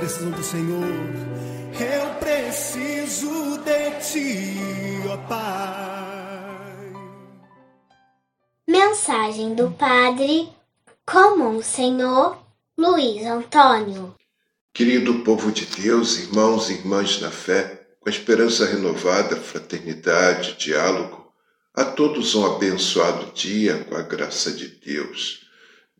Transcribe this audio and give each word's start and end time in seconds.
Precisam 0.00 0.30
do 0.30 0.42
Senhor? 0.42 0.82
Eu 1.78 2.14
preciso 2.14 3.58
de 3.58 3.90
ti, 4.00 4.56
ó 5.06 5.16
Pai. 5.28 6.92
Mensagem 8.66 9.54
do 9.54 9.70
Padre 9.72 10.48
Comum 11.04 11.62
Senhor 11.62 12.38
Luiz 12.78 13.26
Antônio. 13.26 14.14
Querido 14.72 15.22
povo 15.22 15.52
de 15.52 15.66
Deus, 15.66 16.16
irmãos 16.18 16.70
e 16.70 16.74
irmãs 16.74 17.20
na 17.20 17.30
fé, 17.30 17.86
com 18.00 18.08
a 18.08 18.12
esperança 18.12 18.64
renovada, 18.64 19.36
fraternidade, 19.36 20.56
diálogo, 20.56 21.30
a 21.74 21.84
todos 21.84 22.34
um 22.34 22.46
abençoado 22.46 23.32
dia 23.34 23.84
com 23.84 23.96
a 23.96 24.02
graça 24.02 24.50
de 24.50 24.66
Deus. 24.66 25.40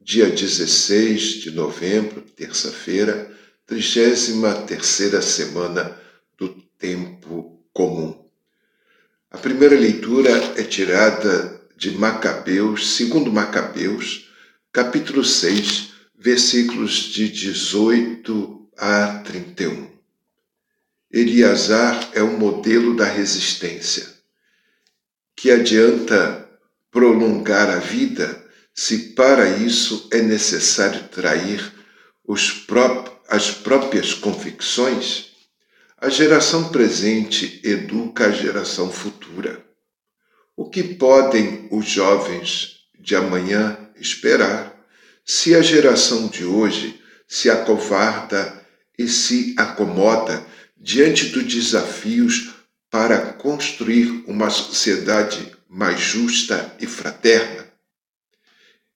Dia 0.01 0.31
16 0.31 1.43
de 1.43 1.51
novembro, 1.51 2.23
terça-feira, 2.23 3.39
33 3.71 4.67
terceira 4.67 5.23
semana 5.23 5.97
do 6.37 6.49
tempo 6.77 7.65
comum. 7.73 8.29
A 9.31 9.39
primeira 9.39 9.79
leitura 9.79 10.29
é 10.57 10.65
tirada 10.65 11.61
de 11.77 11.93
Macabeus, 11.93 12.97
segundo 12.97 13.31
Macabeus, 13.31 14.29
capítulo 14.73 15.25
6, 15.25 15.93
versículos 16.19 16.95
de 17.13 17.29
18 17.29 18.69
a 18.77 19.23
31. 19.25 19.89
Eliasar 21.13 22.11
é 22.13 22.25
um 22.25 22.37
modelo 22.37 22.97
da 22.97 23.05
resistência, 23.05 24.05
que 25.37 25.49
adianta 25.49 26.51
prolongar 26.91 27.71
a 27.71 27.79
vida 27.79 28.45
se 28.75 29.15
para 29.15 29.49
isso 29.49 30.09
é 30.13 30.21
necessário 30.21 31.05
trair 31.05 31.73
pró 32.67 33.10
as 33.31 33.53
próprias 33.53 34.13
convicções. 34.13 35.31
A 35.97 36.09
geração 36.09 36.71
presente 36.71 37.61
educa 37.63 38.27
a 38.27 38.33
geração 38.33 38.91
futura. 38.91 39.65
O 40.57 40.69
que 40.69 40.83
podem 40.83 41.69
os 41.71 41.87
jovens 41.87 42.81
de 42.99 43.15
amanhã 43.15 43.79
esperar 43.95 44.77
se 45.25 45.55
a 45.55 45.63
geração 45.63 46.27
de 46.27 46.45
hoje 46.45 47.01
se 47.29 47.49
acovarda 47.49 48.67
e 48.99 49.07
se 49.07 49.55
acomoda 49.57 50.45
diante 50.77 51.27
dos 51.27 51.45
desafios 51.45 52.51
para 52.91 53.35
construir 53.35 54.25
uma 54.27 54.51
sociedade 54.51 55.53
mais 55.69 56.01
justa 56.01 56.75
e 56.81 56.87
fraterna. 56.87 57.71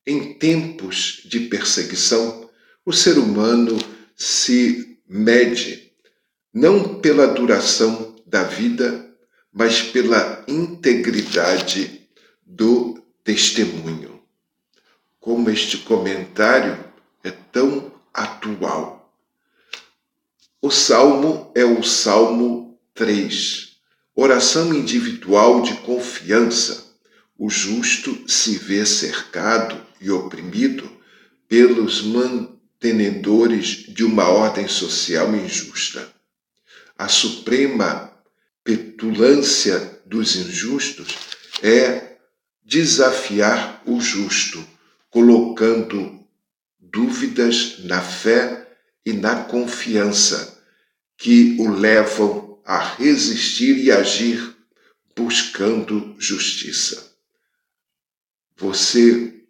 Em 0.05 0.35
tempos 0.35 1.23
de 1.25 1.41
perseguição, 1.41 2.51
o 2.85 2.93
ser 2.93 3.17
humano 3.17 3.79
se 4.17 4.99
mede 5.09 5.93
não 6.53 7.01
pela 7.01 7.27
duração 7.27 8.15
da 8.25 8.45
vida, 8.45 9.13
mas 9.53 9.83
pela 9.83 10.45
integridade 10.47 12.09
do 12.45 13.03
testemunho. 13.25 14.21
Como 15.19 15.51
este 15.51 15.79
comentário 15.79 16.79
é 17.23 17.31
tão 17.31 17.93
atual. 18.13 19.13
O 20.63 20.71
salmo 20.71 21.51
é 21.55 21.65
o 21.65 21.83
Salmo 21.83 22.79
3, 22.95 23.77
oração 24.15 24.73
individual 24.73 25.63
de 25.63 25.75
confiança. 25.79 26.95
O 27.37 27.51
justo 27.51 28.29
se 28.31 28.57
vê 28.59 28.87
cercado 28.87 29.81
e 30.01 30.11
oprimido 30.11 30.91
pelos 31.49 32.03
mantenedores 32.85 33.87
de 33.89 34.05
uma 34.05 34.29
ordem 34.29 34.69
social 34.69 35.35
injusta. 35.35 36.07
A 36.99 37.09
suprema 37.09 38.13
petulância 38.63 40.03
dos 40.05 40.37
injustos 40.37 41.09
é 41.63 42.19
desafiar 42.63 43.83
o 43.87 44.01
justo, 44.01 44.65
colocando 45.11 46.21
dúvidas 46.79 47.79
na 47.85 48.03
fé 48.03 48.69
e 49.05 49.13
na 49.15 49.45
confiança 49.45 50.63
que 51.17 51.57
o 51.59 51.71
levam 51.71 52.61
a 52.65 52.79
resistir 52.97 53.79
e 53.79 53.91
agir 53.91 54.55
buscando 55.17 56.15
justiça. 56.19 57.13
Você 58.57 59.43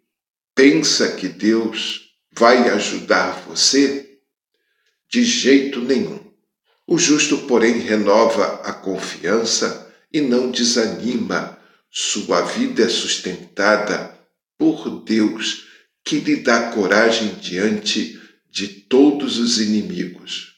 pensa 0.53 1.11
que 1.13 1.27
Deus 1.27 2.04
vai 2.37 2.69
ajudar 2.69 3.43
você? 3.47 4.19
De 5.09 5.23
jeito 5.23 5.81
nenhum. 5.81 6.19
O 6.87 6.97
justo, 6.97 7.39
porém, 7.47 7.79
renova 7.79 8.61
a 8.63 8.73
confiança 8.73 9.93
e 10.11 10.21
não 10.21 10.51
desanima. 10.51 11.57
Sua 11.89 12.41
vida 12.41 12.83
é 12.83 12.89
sustentada 12.89 14.19
por 14.57 15.03
Deus, 15.03 15.65
que 16.03 16.19
lhe 16.19 16.37
dá 16.37 16.71
coragem 16.71 17.35
diante 17.35 18.19
de 18.51 18.67
todos 18.67 19.37
os 19.39 19.59
inimigos 19.59 20.55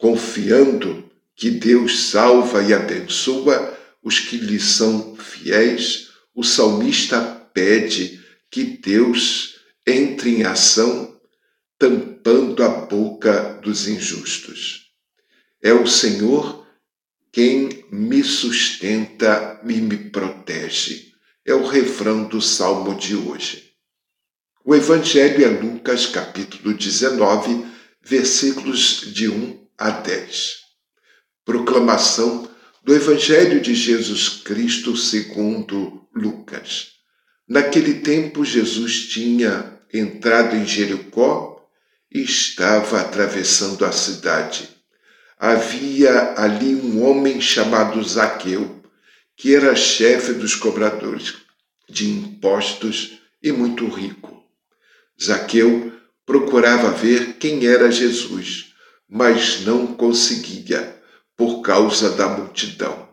confiando 0.00 1.04
que 1.36 1.50
Deus 1.50 2.06
salva 2.06 2.62
e 2.62 2.72
abençoa 2.72 3.78
os 4.02 4.18
que 4.18 4.38
lhe 4.38 4.58
são 4.58 5.14
fiéis, 5.14 6.08
o 6.34 6.42
salmista 6.42 7.20
pede 7.52 8.18
que 8.50 8.64
Deus 8.64 9.59
entre 9.86 10.36
em 10.36 10.44
ação, 10.44 11.18
tampando 11.78 12.62
a 12.62 12.68
boca 12.68 13.54
dos 13.62 13.88
injustos. 13.88 14.90
É 15.62 15.72
o 15.72 15.86
Senhor 15.86 16.66
quem 17.32 17.86
me 17.90 18.24
sustenta 18.24 19.60
e 19.64 19.74
me 19.74 19.96
protege. 20.10 21.12
É 21.44 21.54
o 21.54 21.66
refrão 21.66 22.24
do 22.24 22.40
salmo 22.40 22.94
de 22.94 23.14
hoje. 23.14 23.70
O 24.64 24.74
Evangelho 24.74 25.44
é 25.44 25.48
Lucas, 25.48 26.06
capítulo 26.06 26.74
19, 26.74 27.66
versículos 28.02 29.12
de 29.12 29.28
1 29.28 29.66
a 29.78 29.90
10. 29.90 30.56
Proclamação 31.44 32.50
do 32.82 32.94
Evangelho 32.94 33.60
de 33.60 33.74
Jesus 33.74 34.28
Cristo 34.28 34.96
segundo 34.96 36.06
Lucas. 36.14 36.99
Naquele 37.50 37.94
tempo, 37.94 38.44
Jesus 38.44 39.08
tinha 39.08 39.78
entrado 39.92 40.56
em 40.56 40.64
Jericó 40.64 41.68
e 42.10 42.22
estava 42.22 43.00
atravessando 43.00 43.84
a 43.84 43.92
cidade. 43.92 44.68
Havia 45.36 46.34
ali 46.36 46.74
um 46.76 47.04
homem 47.04 47.40
chamado 47.40 48.02
Zaqueu, 48.02 48.80
que 49.36 49.54
era 49.54 49.74
chefe 49.74 50.32
dos 50.32 50.54
cobradores 50.54 51.34
de 51.88 52.08
impostos 52.08 53.20
e 53.42 53.50
muito 53.50 53.86
rico. 53.88 54.44
Zaqueu 55.20 55.92
procurava 56.24 56.92
ver 56.92 57.34
quem 57.38 57.66
era 57.66 57.90
Jesus 57.90 58.70
mas 59.10 59.62
não 59.62 59.88
conseguia 59.88 60.96
por 61.36 61.62
causa 61.62 62.10
da 62.10 62.28
multidão, 62.28 63.08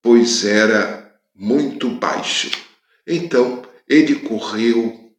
pois 0.00 0.44
era 0.44 1.12
muito 1.34 1.90
baixo. 1.90 2.50
Então 3.06 3.62
ele 3.88 4.16
correu 4.16 5.12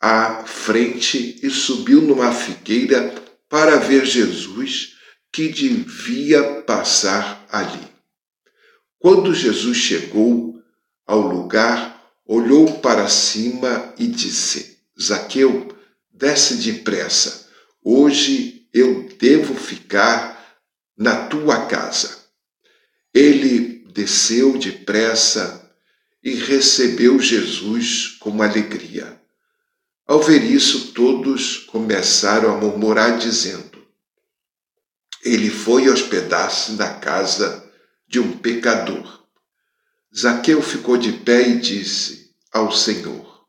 à 0.00 0.44
frente 0.44 1.38
e 1.42 1.50
subiu 1.50 2.02
numa 2.02 2.32
figueira 2.32 3.14
para 3.48 3.76
ver 3.76 4.04
Jesus, 4.04 4.94
que 5.32 5.48
devia 5.48 6.62
passar 6.62 7.46
ali. 7.50 7.86
Quando 8.98 9.34
Jesus 9.34 9.76
chegou 9.76 10.60
ao 11.06 11.20
lugar, 11.20 12.02
olhou 12.26 12.78
para 12.80 13.08
cima 13.08 13.94
e 13.98 14.06
disse: 14.06 14.78
Zaqueu, 15.00 15.68
desce 16.12 16.56
depressa. 16.56 17.48
Hoje 17.84 18.68
eu 18.72 19.08
devo 19.18 19.54
ficar 19.54 20.56
na 20.96 21.26
tua 21.26 21.66
casa. 21.66 22.22
Ele 23.14 23.84
desceu 23.92 24.56
depressa 24.56 25.61
e 26.22 26.34
recebeu 26.34 27.18
Jesus 27.18 28.16
com 28.20 28.42
alegria. 28.42 29.20
Ao 30.06 30.22
ver 30.22 30.42
isso, 30.44 30.92
todos 30.92 31.58
começaram 31.58 32.54
a 32.54 32.56
murmurar, 32.58 33.18
dizendo: 33.18 33.84
Ele 35.24 35.50
foi 35.50 35.88
hospedar-se 35.88 36.72
na 36.72 36.94
casa 36.94 37.68
de 38.06 38.20
um 38.20 38.36
pecador. 38.38 39.24
Zaqueu 40.14 40.62
ficou 40.62 40.96
de 40.96 41.12
pé 41.12 41.48
e 41.48 41.58
disse 41.58 42.30
ao 42.52 42.70
Senhor: 42.70 43.46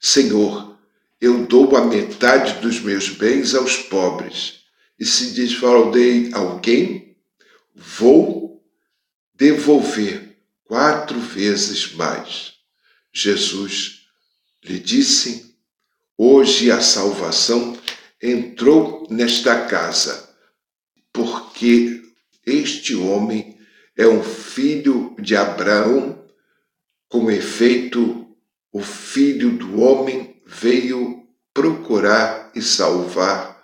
Senhor, 0.00 0.78
eu 1.20 1.46
dou 1.46 1.76
a 1.76 1.84
metade 1.84 2.60
dos 2.60 2.80
meus 2.80 3.08
bens 3.08 3.54
aos 3.54 3.76
pobres, 3.76 4.60
e 4.98 5.04
se 5.04 5.32
desfraudei 5.32 6.30
alguém, 6.32 7.16
vou 7.74 8.62
devolver 9.34 10.23
quatro 10.64 11.18
vezes 11.20 11.92
mais. 11.94 12.54
Jesus 13.12 14.06
lhe 14.62 14.78
disse: 14.78 15.54
Hoje 16.16 16.70
a 16.70 16.80
salvação 16.80 17.78
entrou 18.20 19.06
nesta 19.10 19.66
casa, 19.66 20.34
porque 21.12 22.02
este 22.46 22.94
homem 22.94 23.58
é 23.96 24.06
um 24.06 24.22
filho 24.22 25.14
de 25.20 25.36
Abraão, 25.36 26.24
com 27.08 27.30
efeito, 27.30 28.36
o 28.72 28.80
filho 28.80 29.56
do 29.56 29.80
homem 29.80 30.42
veio 30.44 31.28
procurar 31.52 32.50
e 32.54 32.60
salvar 32.60 33.54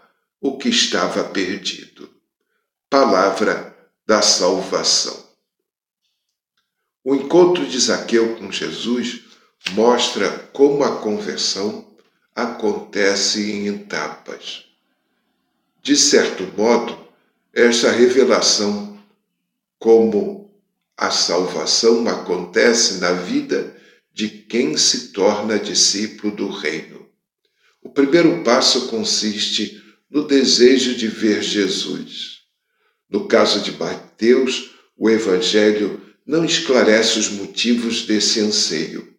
o 0.40 0.56
que 0.56 0.68
estava 0.68 1.24
perdido. 1.24 2.08
Palavra 2.88 3.76
da 4.06 4.22
salvação. 4.22 5.29
O 7.02 7.14
encontro 7.14 7.66
de 7.66 7.80
Zaqueu 7.80 8.36
com 8.36 8.52
Jesus 8.52 9.22
mostra 9.70 10.28
como 10.52 10.84
a 10.84 10.96
conversão 10.96 11.90
acontece 12.34 13.52
em 13.52 13.68
etapas. 13.68 14.66
De 15.82 15.96
certo 15.96 16.44
modo, 16.56 16.98
esta 17.54 17.90
revelação, 17.90 19.02
como 19.78 20.52
a 20.94 21.10
salvação 21.10 22.06
acontece 22.06 23.00
na 23.00 23.12
vida 23.12 23.74
de 24.12 24.28
quem 24.28 24.76
se 24.76 25.12
torna 25.12 25.58
discípulo 25.58 26.36
do 26.36 26.50
Reino. 26.50 27.08
O 27.82 27.88
primeiro 27.88 28.44
passo 28.44 28.88
consiste 28.88 29.82
no 30.10 30.26
desejo 30.26 30.94
de 30.94 31.08
ver 31.08 31.42
Jesus. 31.42 32.40
No 33.08 33.26
caso 33.26 33.60
de 33.60 33.72
Mateus, 33.72 34.72
o 34.98 35.08
Evangelho 35.08 36.09
não 36.30 36.44
esclarece 36.44 37.18
os 37.18 37.28
motivos 37.28 38.06
desse 38.06 38.38
anseio. 38.38 39.12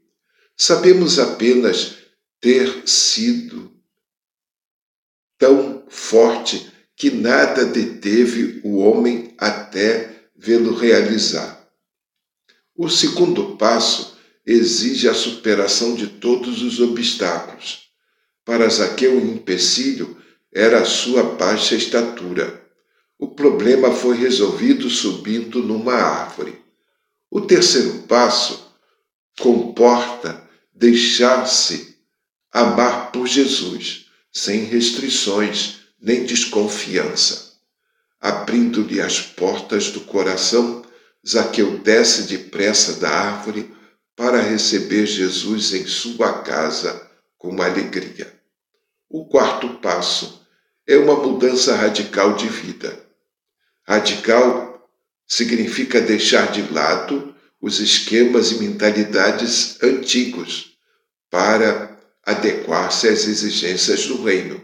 Sabemos 0.56 1.20
apenas 1.20 1.98
ter 2.40 2.88
sido 2.88 3.70
tão 5.38 5.84
forte 5.90 6.72
que 6.96 7.12
nada 7.12 7.66
deteve 7.66 8.62
o 8.64 8.78
homem 8.78 9.36
até 9.38 10.22
vê-lo 10.38 10.74
realizar. 10.74 11.70
O 12.74 12.88
segundo 12.88 13.58
passo 13.58 14.18
exige 14.46 15.10
a 15.10 15.14
superação 15.14 15.96
de 15.96 16.08
todos 16.08 16.62
os 16.62 16.80
obstáculos. 16.80 17.90
Para 18.46 18.70
Zaqueu, 18.70 19.18
o 19.18 19.34
empecilho 19.34 20.18
era 20.50 20.80
a 20.80 20.86
sua 20.86 21.24
baixa 21.24 21.76
estatura. 21.76 22.66
O 23.20 23.28
problema 23.28 23.92
foi 23.92 24.16
resolvido 24.16 24.90
subindo 24.90 25.62
numa 25.62 25.96
árvore. 25.96 26.71
O 27.32 27.40
terceiro 27.40 28.04
passo 28.10 28.76
comporta 29.40 30.46
deixar-se 30.74 31.98
amar 32.52 33.14
por 33.14 33.26
Jesus, 33.26 34.08
sem 34.34 34.66
restrições 34.66 35.80
nem 36.02 36.26
desconfiança. 36.26 37.54
Abrindo-lhe 38.20 39.00
as 39.00 39.22
portas 39.22 39.92
do 39.92 40.02
coração, 40.02 40.84
Zaqueu 41.26 41.78
desce 41.78 42.24
depressa 42.24 43.00
da 43.00 43.10
árvore 43.10 43.74
para 44.14 44.42
receber 44.42 45.06
Jesus 45.06 45.74
em 45.74 45.88
sua 45.88 46.42
casa 46.42 47.10
com 47.38 47.62
alegria. 47.62 48.38
O 49.10 49.26
quarto 49.26 49.76
passo 49.76 50.46
é 50.86 50.98
uma 50.98 51.16
mudança 51.16 51.76
radical 51.76 52.36
de 52.36 52.50
vida. 52.50 53.00
Radical 53.88 54.71
significa 55.32 56.02
deixar 56.02 56.52
de 56.52 56.62
lado 56.74 57.34
os 57.62 57.80
esquemas 57.80 58.52
e 58.52 58.56
mentalidades 58.56 59.82
antigos 59.82 60.74
para 61.30 61.98
adequar-se 62.22 63.08
às 63.08 63.26
exigências 63.26 64.08
do 64.08 64.22
reino. 64.22 64.62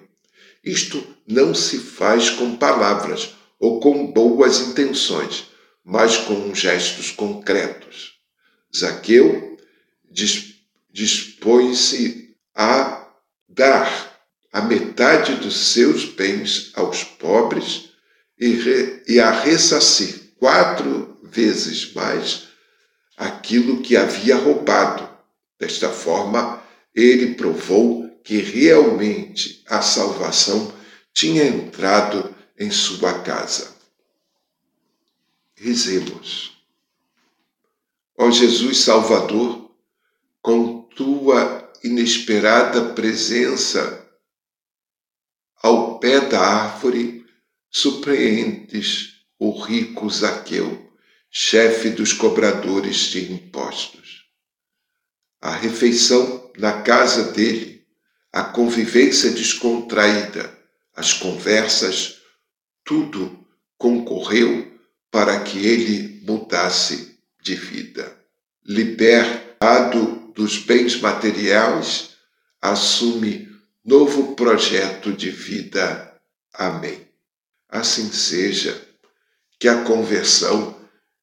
Isto 0.62 1.02
não 1.26 1.56
se 1.56 1.78
faz 1.78 2.30
com 2.32 2.58
palavras 2.58 3.34
ou 3.58 3.80
com 3.80 4.12
boas 4.12 4.60
intenções, 4.60 5.46
mas 5.86 6.18
com 6.18 6.54
gestos 6.54 7.12
concretos. 7.12 8.16
Zaqueu 8.76 9.58
dispõe-se 10.92 12.36
a 12.54 13.08
dar 13.48 14.20
a 14.52 14.62
metade 14.64 15.36
dos 15.36 15.56
seus 15.72 16.04
bens 16.04 16.74
aos 16.76 17.06
pobres 17.06 17.88
e, 18.38 19.18
a 19.18 19.32
ressarcir 19.32 20.27
quatro 20.40 21.18
vezes 21.24 21.94
mais 21.94 22.48
aquilo 23.16 23.82
que 23.82 23.98
havia 23.98 24.36
roubado. 24.36 25.10
Desta 25.60 25.90
forma, 25.90 26.62
ele 26.94 27.36
provou 27.36 28.08
que 28.24 28.38
realmente 28.38 29.64
a 29.68 29.82
salvação 29.82 30.74
tinha 31.14 31.44
entrado 31.44 32.36
em 32.58 32.70
sua 32.70 33.22
casa. 33.22 33.76
Rezemos. 35.56 36.58
Ó 38.16 38.30
Jesus 38.30 38.80
Salvador, 38.80 39.72
com 40.42 40.84
tua 40.96 41.72
inesperada 41.84 42.94
presença 42.94 44.06
ao 45.62 46.00
pé 46.00 46.22
da 46.22 46.40
árvore, 46.40 47.26
surpreendes 47.70 49.17
o 49.40 49.52
rico 49.62 50.10
Zaqueu, 50.10 50.92
chefe 51.30 51.90
dos 51.90 52.14
cobradores 52.14 52.98
de 53.12 53.32
impostos. 53.32 54.26
A 55.42 55.56
refeição 55.56 56.52
na 56.58 56.82
casa 56.82 57.32
dele, 57.32 57.86
a 58.32 58.44
convivência 58.44 59.32
descontraída, 59.32 60.58
as 60.96 61.14
conversas, 61.14 62.18
tudo 62.84 63.46
concorreu 63.78 64.80
para 65.12 65.40
que 65.42 65.66
ele 65.66 66.22
mudasse 66.26 67.20
de 67.42 67.56
vida. 67.56 68.18
Libertado 68.66 70.32
dos 70.34 70.58
bens 70.58 71.00
materiais, 71.00 72.16
assume 72.62 73.48
novo 73.86 74.36
projeto 74.36 75.14
de 75.14 75.30
vida. 75.30 76.16
Amém. 76.54 77.08
Assim 77.70 78.12
seja, 78.12 78.87
que 79.60 79.68
a 79.68 79.84
conversão 79.84 80.76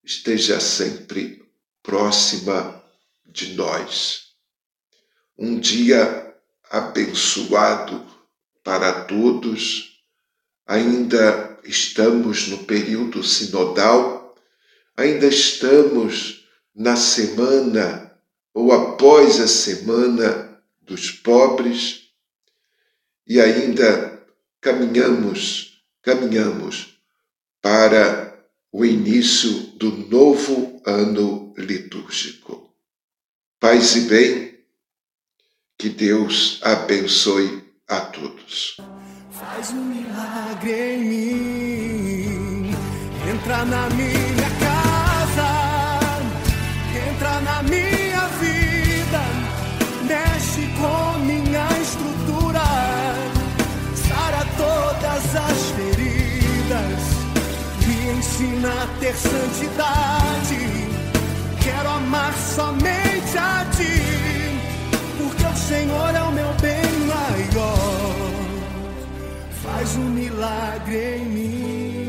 esteja 0.02 0.60
sempre 0.60 1.44
próxima 1.82 2.82
de 3.26 3.54
nós 3.54 4.24
um 5.36 5.58
dia 5.58 6.34
abençoado 6.70 8.06
para 8.62 9.04
todos. 9.04 10.00
Ainda 10.66 11.58
estamos 11.64 12.48
no 12.48 12.58
período 12.64 13.22
sinodal, 13.22 14.34
ainda 14.96 15.26
estamos 15.26 16.46
na 16.74 16.96
semana 16.96 18.12
ou 18.52 18.72
após 18.72 19.40
a 19.40 19.48
semana 19.48 20.62
dos 20.80 21.10
pobres 21.10 22.10
e 23.26 23.40
ainda 23.40 24.22
caminhamos, 24.60 25.82
caminhamos 26.02 26.98
para 27.60 28.23
o 28.74 28.84
início 28.84 29.52
do 29.78 29.92
novo 30.08 30.82
ano 30.84 31.54
litúrgico. 31.56 32.74
Paz 33.60 33.94
e 33.94 34.00
bem, 34.08 34.58
que 35.78 35.88
Deus 35.88 36.58
abençoe 36.60 37.62
a 37.88 38.00
todos. 38.00 38.76
Faz 39.30 39.70
um 39.70 39.84
milagre 39.84 40.72
em 40.72 41.04
mim. 41.04 42.70
Entra 43.32 43.64
na 43.64 43.88
minha 43.90 44.33
ensina 58.44 58.68
a 58.68 58.86
ter 59.00 59.14
santidade. 59.14 60.58
Quero 61.62 61.88
amar 61.88 62.34
somente 62.34 63.38
a 63.38 63.64
ti, 63.76 64.58
porque 65.18 65.44
o 65.44 65.56
Senhor 65.56 66.14
é 66.14 66.22
o 66.22 66.32
meu 66.32 66.52
bem 66.60 66.82
maior. 67.06 68.14
Faz 69.62 69.96
um 69.96 70.10
milagre 70.10 71.16
em 71.16 71.24
mim. 71.24 72.03